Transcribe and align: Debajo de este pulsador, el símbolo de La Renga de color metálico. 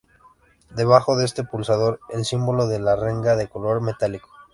Debajo 0.71 1.15
de 1.15 1.25
este 1.25 1.43
pulsador, 1.43 1.99
el 2.09 2.25
símbolo 2.25 2.65
de 2.65 2.79
La 2.79 2.95
Renga 2.95 3.35
de 3.35 3.47
color 3.47 3.81
metálico. 3.81 4.29